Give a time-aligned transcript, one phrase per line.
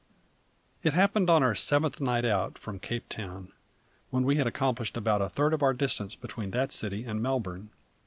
[0.81, 3.51] It happened on our seventh night out from Cape Town,
[4.09, 7.69] when we had accomplished about a third of the distance between that city and Melbourne.